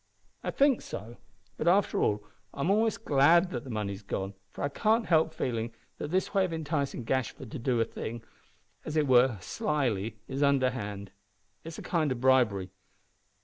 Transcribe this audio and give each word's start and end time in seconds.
"I 0.43 0.49
think 0.49 0.81
so; 0.81 1.17
but, 1.57 1.67
after 1.67 2.01
all, 2.01 2.23
I'm 2.55 2.71
almost 2.71 3.05
glad 3.05 3.51
that 3.51 3.63
the 3.63 3.69
money's 3.69 4.01
gone, 4.01 4.33
for 4.49 4.63
I 4.63 4.67
can't 4.67 5.05
help 5.05 5.31
feeling 5.31 5.75
that 5.99 6.09
this 6.09 6.33
way 6.33 6.43
of 6.43 6.51
enticing 6.51 7.03
Gashford 7.05 7.51
to 7.51 7.59
do 7.59 7.79
a 7.79 7.85
thing, 7.85 8.23
as 8.83 8.97
it 8.97 9.05
were 9.05 9.37
slily, 9.41 10.17
is 10.27 10.41
underhand. 10.41 11.11
It 11.63 11.67
is 11.67 11.77
a 11.77 11.83
kind 11.83 12.11
of 12.11 12.19
bribery." 12.19 12.71